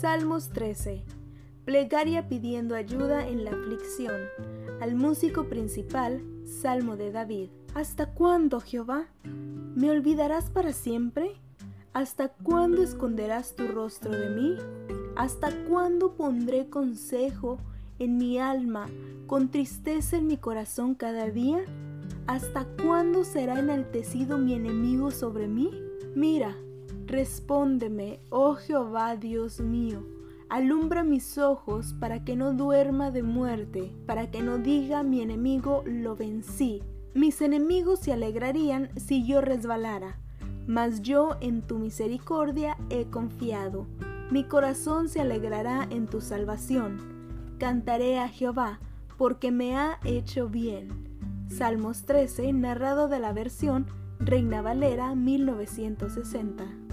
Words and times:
Salmos 0.00 0.48
13. 0.48 1.04
Plegaria 1.66 2.26
pidiendo 2.26 2.74
ayuda 2.74 3.28
en 3.28 3.44
la 3.44 3.50
aflicción. 3.50 4.18
Al 4.80 4.94
músico 4.94 5.44
principal, 5.44 6.22
Salmo 6.46 6.96
de 6.96 7.12
David. 7.12 7.50
¿Hasta 7.74 8.06
cuándo, 8.06 8.60
Jehová? 8.60 9.08
¿Me 9.24 9.90
olvidarás 9.90 10.48
para 10.48 10.72
siempre? 10.72 11.32
¿Hasta 11.92 12.28
cuándo 12.28 12.82
esconderás 12.82 13.54
tu 13.54 13.68
rostro 13.68 14.10
de 14.10 14.30
mí? 14.30 14.56
¿Hasta 15.16 15.50
cuándo 15.68 16.14
pondré 16.14 16.70
consejo 16.70 17.58
en 17.98 18.16
mi 18.16 18.38
alma, 18.38 18.86
con 19.26 19.50
tristeza 19.50 20.16
en 20.16 20.28
mi 20.28 20.38
corazón 20.38 20.94
cada 20.94 21.28
día? 21.28 21.60
¿Hasta 22.26 22.64
cuándo 22.82 23.22
será 23.22 23.58
enaltecido 23.58 24.38
mi 24.38 24.54
enemigo 24.54 25.10
sobre 25.10 25.46
mí? 25.46 25.70
Mira, 26.14 26.56
respóndeme, 27.06 28.20
oh 28.30 28.54
Jehová 28.54 29.16
Dios 29.16 29.60
mío, 29.60 30.02
alumbra 30.48 31.04
mis 31.04 31.38
ojos 31.38 31.94
para 32.00 32.24
que 32.24 32.36
no 32.36 32.52
duerma 32.52 33.10
de 33.10 33.22
muerte, 33.22 33.92
para 34.06 34.30
que 34.30 34.42
no 34.42 34.58
diga 34.58 35.02
mi 35.02 35.20
enemigo 35.22 35.82
lo 35.86 36.16
vencí. 36.16 36.82
Mis 37.14 37.40
enemigos 37.40 38.00
se 38.00 38.12
alegrarían 38.12 38.90
si 38.96 39.26
yo 39.26 39.40
resbalara, 39.40 40.18
mas 40.66 41.02
yo 41.02 41.36
en 41.40 41.62
tu 41.62 41.78
misericordia 41.78 42.76
he 42.88 43.06
confiado. 43.06 43.86
Mi 44.30 44.44
corazón 44.44 45.08
se 45.08 45.20
alegrará 45.20 45.86
en 45.90 46.06
tu 46.06 46.20
salvación 46.20 47.10
Cantaré 47.60 48.18
a 48.18 48.26
Jehová, 48.26 48.80
porque 49.18 49.50
me 49.50 49.76
ha 49.76 50.00
hecho 50.06 50.48
bien. 50.48 51.44
Salmos 51.46 52.04
13, 52.06 52.54
narrado 52.54 53.06
de 53.06 53.18
la 53.18 53.34
versión 53.34 53.84
Reina 54.22 54.60
Valera 54.60 55.14
1960. 55.14 56.89